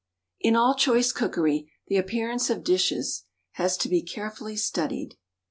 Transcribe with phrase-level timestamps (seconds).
[0.39, 5.15] In all choice cookery the appearance of dishes has to be carefully studied.